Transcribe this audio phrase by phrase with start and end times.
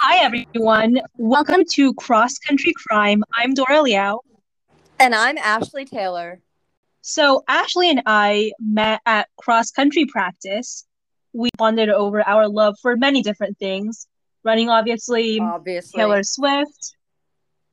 [0.00, 1.00] Hi, everyone.
[1.16, 3.24] Welcome to Cross Country Crime.
[3.36, 4.20] I'm Dora Liao.
[5.00, 6.40] And I'm Ashley Taylor.
[7.00, 10.86] So, Ashley and I met at cross country practice.
[11.32, 14.06] We bonded over our love for many different things
[14.44, 15.98] running, obviously, Obviously.
[15.98, 16.94] Taylor Swift,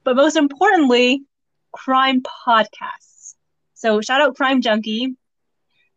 [0.04, 1.22] but most importantly,
[1.74, 3.36] crime podcasts.
[3.76, 5.16] So, shout out Crime Junkie.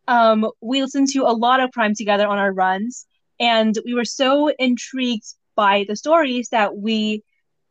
[0.07, 3.07] Um, we listened to a lot of crime together on our runs,
[3.39, 5.25] and we were so intrigued
[5.59, 7.21] by the stories that we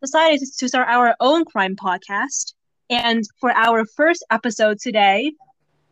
[0.03, 2.53] decided to start our own crime podcast.
[2.91, 5.33] And for our first episode today,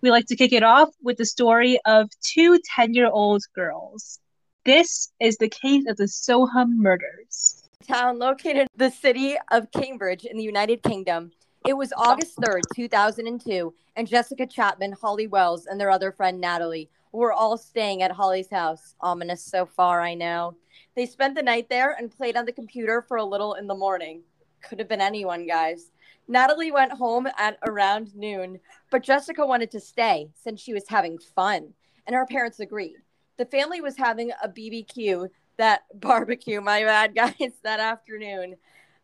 [0.03, 4.21] we like to kick it off with the story of two 10 year old girls.
[4.67, 7.63] This is the case of the Soham murders.
[7.89, 11.33] Town located in the city of Cambridge in the United Kingdom.
[11.67, 16.91] It was August 3rd, 2002, and Jessica Chapman, Holly Wells, and their other friend Natalie
[17.13, 18.95] were all staying at Holly's house.
[19.01, 20.57] Ominous so far, I know.
[20.95, 23.75] They spent the night there and played on the computer for a little in the
[23.75, 24.23] morning.
[24.63, 25.91] Could have been anyone, guys.
[26.29, 28.59] Natalie went home at around noon,
[28.91, 31.73] but Jessica wanted to stay since she was having fun,
[32.07, 32.97] and her parents agreed.
[33.37, 38.57] The family was having a BBQ, that barbecue, my bad, guys, that afternoon.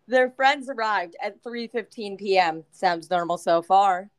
[0.09, 2.65] Their friends arrived at 3:15 p.m.
[2.73, 4.11] Sounds normal so far.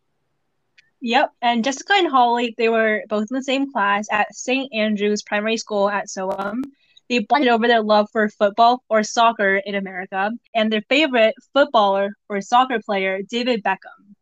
[1.05, 4.73] Yep, and Jessica and Holly, they were both in the same class at St.
[4.73, 6.63] Andrew's Primary School at Soham.
[7.09, 12.13] They bonded over their love for football or soccer in America and their favorite footballer
[12.29, 14.15] or soccer player, David Beckham.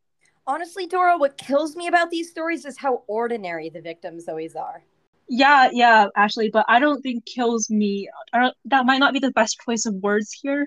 [0.47, 4.83] Honestly, Dora, what kills me about these stories is how ordinary the victims always are.
[5.29, 8.09] Yeah, yeah, Ashley, but I don't think kills me.
[8.33, 10.65] I don't, that might not be the best choice of words here.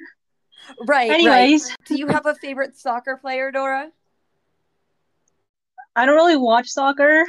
[0.86, 1.10] Right.
[1.10, 1.64] Anyways.
[1.64, 1.76] right.
[1.86, 3.90] Do you have a favorite soccer player, Dora?
[5.97, 7.25] I don't really watch soccer.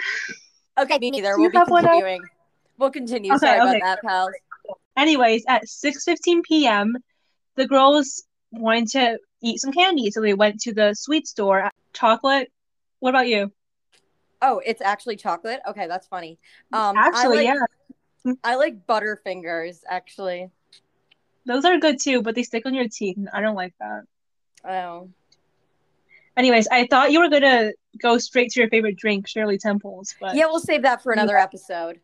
[0.78, 1.38] Okay, me neither.
[1.38, 2.22] We'll be continuing.
[2.78, 3.32] We'll continue.
[3.34, 3.78] Okay, Sorry okay.
[3.78, 4.32] about that, pals.
[4.98, 6.96] Anyways, at 6:15 p.m.,
[7.56, 11.70] the girls wanted to eat some candy, so they went to the sweet store.
[11.94, 12.52] Chocolate.
[13.00, 13.52] What about you?
[14.42, 15.62] Oh, it's actually chocolate.
[15.68, 16.38] Okay, that's funny.
[16.74, 17.70] Um, Actually, I like,
[18.26, 19.80] yeah, I like Butterfingers.
[19.88, 20.50] Actually,
[21.46, 24.04] those are good too, but they stick on your teeth, and I don't like that.
[24.66, 25.10] oh,
[26.38, 30.36] Anyways, I thought you were gonna go straight to your favorite drink, Shirley Temples, but
[30.36, 30.46] yeah.
[30.46, 32.00] We'll save that for another episode.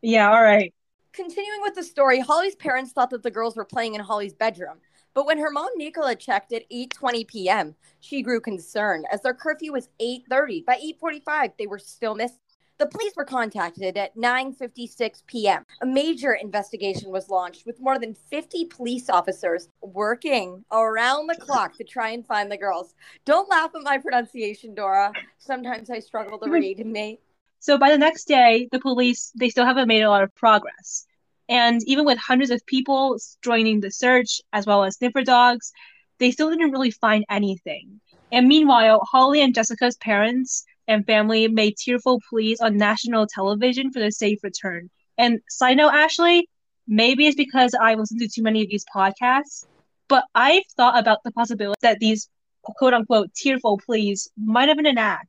[0.00, 0.72] yeah, all right.
[1.12, 4.78] Continuing with the story, Holly's parents thought that the girls were playing in Holly's bedroom.
[5.14, 9.72] But when her mom Nicola checked at 8:20 p.m., she grew concerned as their curfew
[9.72, 10.64] was 8:30.
[10.64, 12.38] By 8:45, they were still missing.
[12.78, 15.64] The police were contacted at 9:56 p.m.
[15.82, 21.76] A major investigation was launched with more than 50 police officers working around the clock
[21.76, 22.94] to try and find the girls.
[23.24, 25.12] Don't laugh at my pronunciation, Dora.
[25.38, 27.20] Sometimes I struggle to read, mate.
[27.60, 31.06] So by the next day, the police they still haven't made a lot of progress.
[31.48, 35.72] And even with hundreds of people joining the search, as well as sniffer dogs,
[36.18, 38.00] they still didn't really find anything.
[38.32, 44.00] And meanwhile, Holly and Jessica's parents and family made tearful pleas on national television for
[44.00, 44.90] the safe return.
[45.18, 46.48] And side note, Ashley,
[46.86, 49.66] maybe it's because I listen to too many of these podcasts,
[50.08, 52.28] but I've thought about the possibility that these
[52.62, 55.28] quote unquote tearful pleas might have been an act.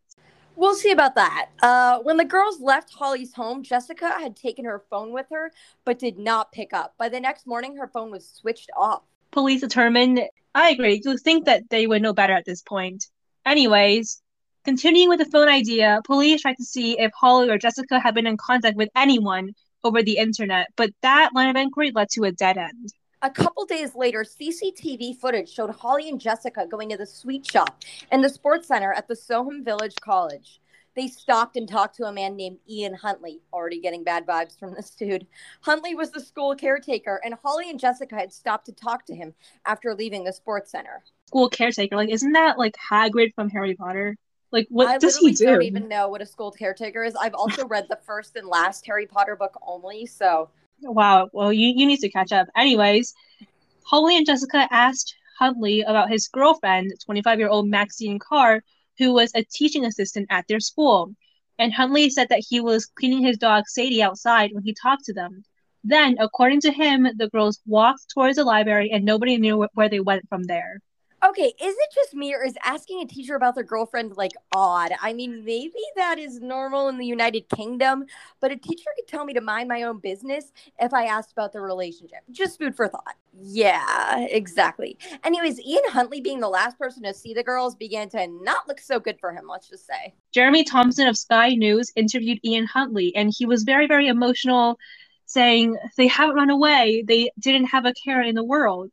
[0.56, 1.50] We'll see about that.
[1.64, 5.52] Uh, when the girls left Holly's home, Jessica had taken her phone with her,
[5.84, 6.94] but did not pick up.
[7.00, 9.02] By the next morning, her phone was switched off.
[9.32, 10.22] police determined
[10.56, 11.02] I agree.
[11.04, 13.08] You think that they would know better at this point.
[13.46, 14.22] Anyways,
[14.64, 18.28] continuing with the phone idea, police tried to see if Holly or Jessica had been
[18.28, 19.54] in contact with anyone
[19.84, 22.94] over the internet, but that line of inquiry led to a dead end.
[23.22, 27.82] A couple days later, CCTV footage showed Holly and Jessica going to the sweet shop
[28.12, 30.60] and the sports center at the Soham Village College.
[30.96, 34.74] They stopped and talked to a man named Ian Huntley, already getting bad vibes from
[34.74, 35.26] this dude.
[35.62, 39.34] Huntley was the school caretaker, and Holly and Jessica had stopped to talk to him
[39.66, 41.04] after leaving the sports center.
[41.28, 44.18] School caretaker, like, isn't that like Hagrid from Harry Potter?
[44.54, 45.46] Like, what I does he do?
[45.46, 47.16] don't even know what a school caretaker is.
[47.16, 50.52] I've also read the first and last Harry Potter book only, so
[50.86, 51.30] oh, Wow.
[51.34, 52.48] Well, you, you need to catch up.
[52.56, 53.16] Anyways,
[53.84, 58.62] Holly and Jessica asked Huntley about his girlfriend, 25 year old Maxine Carr,
[59.00, 61.16] who was a teaching assistant at their school.
[61.58, 65.14] And Huntley said that he was cleaning his dog Sadie outside when he talked to
[65.14, 65.44] them.
[65.84, 69.90] Then, according to him, the girls walked towards the library and nobody knew wh- where
[69.90, 70.80] they went from there.
[71.26, 74.92] Okay, is it just me or is asking a teacher about their girlfriend like odd?
[75.02, 78.06] I mean, maybe that is normal in the United Kingdom,
[78.42, 81.54] but a teacher could tell me to mind my own business if I asked about
[81.54, 82.20] the relationship.
[82.30, 83.16] Just food for thought.
[83.42, 84.98] Yeah, exactly.
[85.24, 88.82] Anyways, Ian Huntley being the last person to see the girls began to not look
[88.82, 90.14] so good for him, let's just say.
[90.34, 94.78] Jeremy Thompson of Sky News interviewed Ian Huntley, and he was very, very emotional,
[95.26, 97.06] saying they haven't run away.
[97.08, 98.92] They didn't have a care in the world.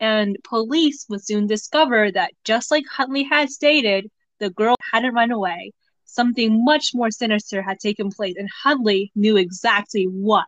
[0.00, 5.30] And police would soon discover that just like Huntley had stated, the girl hadn't run
[5.30, 5.72] away.
[6.04, 10.44] Something much more sinister had taken place, and Huntley knew exactly what.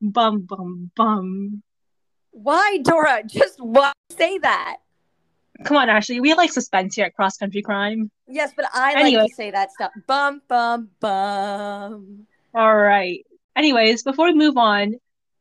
[0.00, 1.62] Bum, bum, bum.
[2.32, 3.22] Why, Dora?
[3.26, 4.76] Just why say that?
[5.64, 6.20] Come on, Ashley.
[6.20, 8.10] We like suspense here at Cross Country Crime.
[8.26, 9.22] Yes, but I Anyway.
[9.22, 9.92] like to say that stuff.
[10.06, 12.26] Bum, bum, bum.
[12.54, 13.24] All right.
[13.56, 14.94] Anyways, before we move on,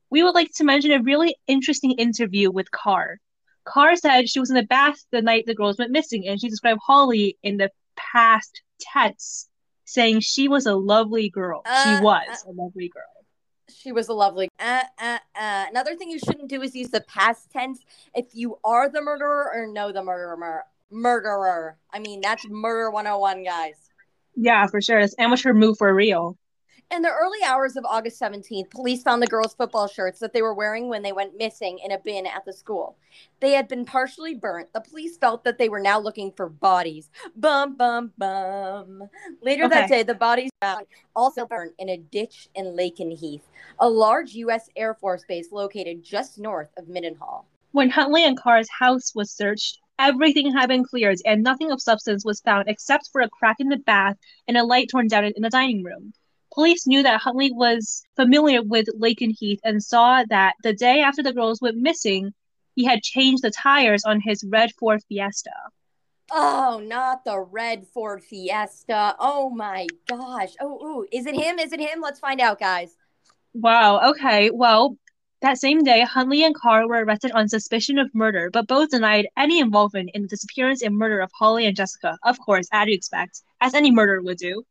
[0.10, 3.18] we would like to mention a really interesting interview with Carr.
[3.66, 6.50] Carr said she was in the bath the night the girls went missing, and she
[6.50, 9.48] described Holly in the past tense,
[9.86, 11.62] saying she was a lovely girl.
[11.66, 13.04] Uh, she was a lovely girl.
[13.70, 14.50] She was a lovely.
[14.60, 15.66] Uh, uh, uh.
[15.70, 17.80] Another thing you shouldn't do is use the past tense
[18.16, 20.64] if you are the murderer or know the murderer.
[20.92, 21.78] Murderer.
[21.94, 23.76] I mean, that's murder 101, guys.
[24.36, 25.00] Yeah, for sure.
[25.00, 26.38] It's amateur move for real.
[26.92, 30.42] In the early hours of August 17th, police found the girls' football shirts that they
[30.42, 32.98] were wearing when they went missing in a bin at the school.
[33.42, 34.74] They had been partially burnt.
[34.74, 37.12] The police felt that they were now looking for bodies.
[37.36, 39.08] Bum, bum, bum.
[39.44, 40.50] Later that day, the bodies
[41.16, 43.44] also burnt in a ditch in Lakenheath,
[43.78, 44.68] a large U.S.
[44.76, 47.44] Air Force base located just north of Mildenhall.
[47.72, 52.26] When Huntley and Carr's house was searched, everything had been cleared and nothing of substance
[52.26, 55.44] was found except for a crack in the bath and a light torn down in
[55.44, 56.14] the dining room.
[56.54, 61.34] Police knew that Huntley was familiar with Lakenheath and saw that the day after the
[61.34, 62.34] girls went missing,
[62.76, 65.52] he had changed the tires on his red Ford Fiesta.
[66.32, 69.16] Oh, not the red Ford Fiesta.
[69.20, 70.54] Oh my gosh.
[70.60, 71.08] Oh, ooh.
[71.12, 71.60] Is it him?
[71.60, 72.02] Is it him?
[72.02, 72.96] Let's find out, guys.
[73.54, 74.52] Wow, okay.
[74.52, 74.98] Well,
[75.42, 79.28] that same day, Huntley and Carr were arrested on suspicion of murder, but both denied
[79.38, 82.94] any involvement in the disappearance and murder of Holly and Jessica, of course, as you
[82.94, 84.64] expect, as any murderer would do.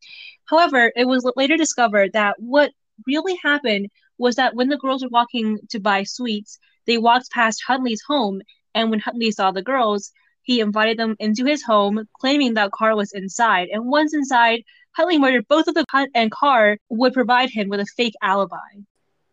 [0.46, 2.72] However, it was later discovered that what
[3.06, 3.88] really happened
[4.18, 8.40] was that when the girls were walking to buy sweets, they walked past Huntley's home,
[8.74, 10.10] and when Huntley saw the girls,
[10.42, 13.68] he invited them into his home, claiming that Carr was inside.
[13.70, 14.62] And once inside,
[14.96, 18.56] Huntley murdered both of them, Hunt and Carr would provide him with a fake alibi.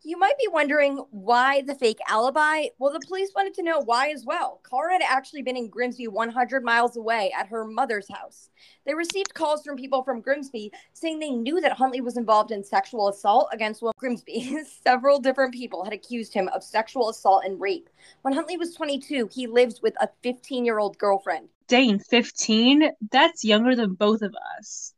[0.05, 2.65] You might be wondering why the fake alibi.
[2.77, 4.59] Well, the police wanted to know why as well.
[4.61, 8.51] Carr had actually been in Grimsby 100 miles away at her mother's house.
[8.85, 12.63] They received calls from people from Grimsby saying they knew that Huntley was involved in
[12.63, 14.59] sexual assault against Will Grimsby.
[14.83, 17.89] Several different people had accused him of sexual assault and rape.
[18.21, 21.49] When Huntley was 22, he lived with a 15 year old girlfriend.
[21.67, 22.91] Dane, 15?
[23.11, 24.93] That's younger than both of us.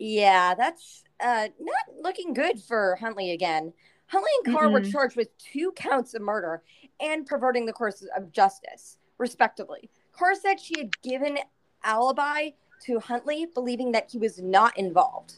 [0.00, 3.72] Yeah, that's uh, not looking good for Huntley again.
[4.08, 4.90] Huntley and Carr were Mm-mm.
[4.90, 6.62] charged with two counts of murder
[7.00, 9.88] and perverting the course of justice, respectively.
[10.12, 11.38] Carr said she had given
[11.84, 12.50] alibi
[12.84, 15.34] to Huntley, believing that he was not involved.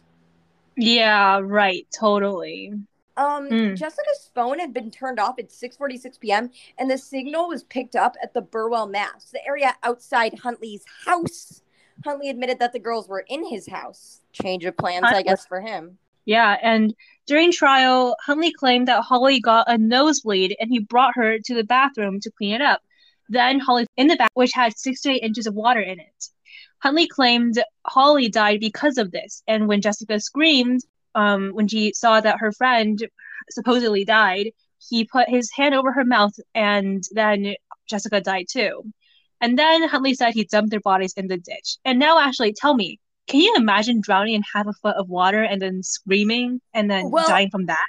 [0.77, 2.73] Yeah, right, totally.
[3.17, 3.77] Um, Mm.
[3.77, 6.51] Jessica's phone had been turned off at 6:46 p.m.
[6.79, 11.63] and the signal was picked up at the Burwell Mass, the area outside Huntley's house.
[12.05, 14.23] Huntley admitted that the girls were in his house.
[14.33, 15.99] Change of plans, I guess, for him.
[16.25, 16.95] Yeah, and
[17.27, 21.65] during trial, Huntley claimed that Holly got a nosebleed and he brought her to the
[21.65, 22.81] bathroom to clean it up.
[23.29, 26.25] Then Holly in the bath, which had six to eight inches of water in it.
[26.79, 30.81] Huntley claimed Holly died because of this, and when Jessica screamed,
[31.15, 33.07] um, when she saw that her friend
[33.51, 37.55] supposedly died, he put his hand over her mouth, and then
[37.87, 38.83] Jessica died too.
[39.41, 41.77] And then Huntley said he dumped their bodies in the ditch.
[41.85, 42.99] And now, Ashley, tell me,
[43.31, 47.11] can you imagine drowning in half a foot of water and then screaming and then
[47.11, 47.87] Well- dying from that?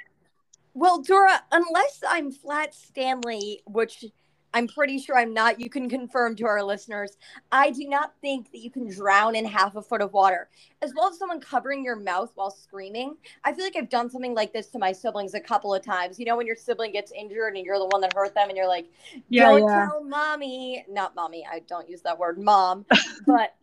[0.74, 4.06] Well, Dora, unless I'm Flat Stanley, which
[4.54, 7.16] I'm pretty sure I'm not, you can confirm to our listeners.
[7.50, 10.48] I do not think that you can drown in half a foot of water,
[10.80, 13.16] as well as someone covering your mouth while screaming.
[13.44, 16.18] I feel like I've done something like this to my siblings a couple of times.
[16.18, 18.56] You know, when your sibling gets injured and you're the one that hurt them, and
[18.56, 18.86] you're like,
[19.30, 22.86] don't tell mommy, not mommy, I don't use that word, mom,
[23.26, 23.54] but.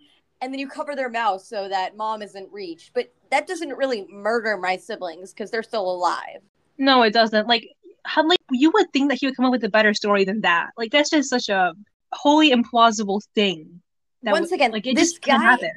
[0.42, 2.94] And then you cover their mouth so that mom isn't reached.
[2.94, 6.40] But that doesn't really murder my siblings because they're still alive.
[6.78, 7.48] No, it doesn't.
[7.48, 7.68] Like
[8.06, 10.70] Huntley, you would think that he would come up with a better story than that.
[10.78, 11.74] Like that's just such a
[12.14, 13.82] wholly implausible thing.
[14.24, 15.72] That Once would- again, like it this just guy- happen.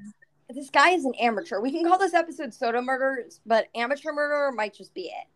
[0.48, 1.60] this guy is an amateur.
[1.60, 5.26] We can call this episode Soham murders, but amateur murder might just be it.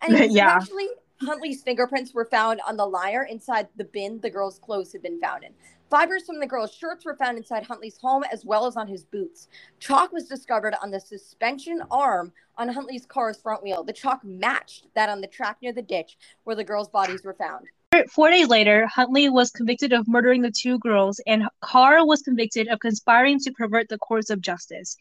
[0.04, 0.56] And Yeah.
[0.56, 0.88] eventually
[1.20, 5.20] Huntley's fingerprints were found on the liar inside the bin the girls' clothes had been
[5.20, 5.52] found in.
[5.92, 9.04] Fibers from the girls' shirts were found inside Huntley's home as well as on his
[9.04, 9.48] boots.
[9.78, 13.84] Chalk was discovered on the suspension arm on Huntley's car's front wheel.
[13.84, 17.34] The chalk matched that on the track near the ditch where the girls' bodies were
[17.34, 17.66] found.
[18.08, 22.68] Four days later, Huntley was convicted of murdering the two girls, and Carr was convicted
[22.68, 24.96] of conspiring to pervert the course of justice.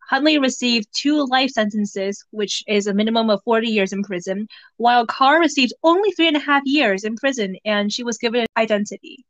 [0.00, 5.06] Huntley received two life sentences, which is a minimum of 40 years in prison, while
[5.06, 9.24] Carr received only three and a half years in prison, and she was given identity.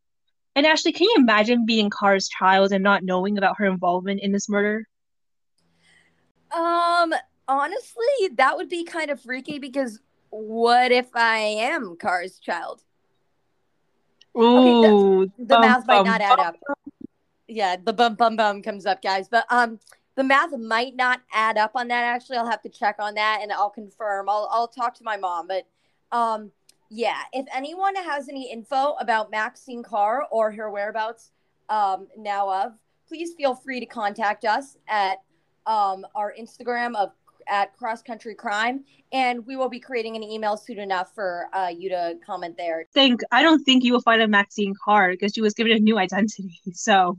[0.56, 4.32] And Ashley, can you imagine being Carr's child and not knowing about her involvement in
[4.32, 4.88] this murder?
[6.50, 7.12] Um,
[7.46, 12.82] honestly, that would be kind of freaky because what if I am Carr's child?
[14.34, 16.56] Ooh, okay, the, bum, math might bum, not add up.
[17.48, 19.28] Yeah, the bum bum bum comes up, guys.
[19.28, 19.78] But um,
[20.14, 22.02] the math might not add up on that.
[22.02, 24.30] Actually, I'll have to check on that and I'll confirm.
[24.30, 25.48] I'll I'll talk to my mom.
[25.48, 25.66] But
[26.12, 26.50] um,
[26.90, 31.30] yeah, if anyone has any info about Maxine Carr or her whereabouts
[31.68, 32.72] um, now of,
[33.08, 35.18] please feel free to contact us at
[35.66, 37.12] um, our Instagram of
[37.48, 41.68] at Cross Country Crime, and we will be creating an email soon enough for uh,
[41.68, 42.86] you to comment there.
[42.92, 45.78] Think I don't think you will find a Maxine Carr because she was given a
[45.78, 46.60] new identity.
[46.72, 47.18] So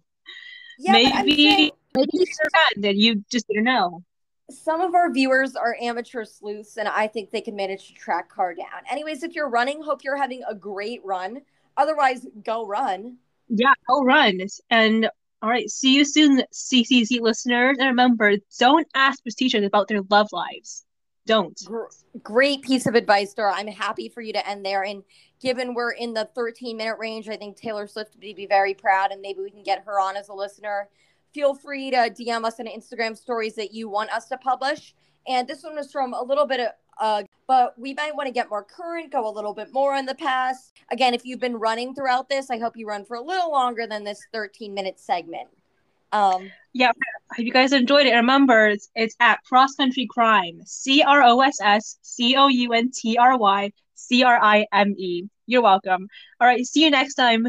[0.78, 4.04] yeah, maybe maybe she's friend and you just didn't know.
[4.50, 8.30] Some of our viewers are amateur sleuths, and I think they can manage to track
[8.30, 8.82] Carr down.
[8.90, 11.42] Anyways, if you're running, hope you're having a great run.
[11.76, 13.18] Otherwise, go run.
[13.50, 14.40] Yeah, go run.
[14.70, 15.10] And
[15.42, 17.78] all right, see you soon, CCC listeners.
[17.78, 20.86] And remember, don't ask teachers about their love lives.
[21.26, 21.62] Don't.
[22.24, 23.54] Great piece of advice, Dora.
[23.54, 24.84] I'm happy for you to end there.
[24.84, 25.04] And
[25.42, 29.12] given we're in the 13 minute range, I think Taylor Swift would be very proud,
[29.12, 30.88] and maybe we can get her on as a listener
[31.38, 34.96] feel free to DM us on Instagram stories that you want us to publish.
[35.28, 36.68] And this one was from a little bit of,
[37.00, 40.08] uh, but we might want to get more current, go a little bit more in
[40.08, 40.74] the past.
[40.92, 43.86] Again, if you've been running throughout this, I hope you run for a little longer
[43.86, 45.48] than this 13 minute segment.
[46.12, 48.16] Um, yeah, I hope you guys enjoyed it.
[48.16, 52.74] Remember, it's, it's at Cross Country Crime, C R O S S C O U
[52.74, 55.28] N T R Y C R I M E.
[55.46, 56.08] You're welcome.
[56.42, 57.46] All right, see you next time.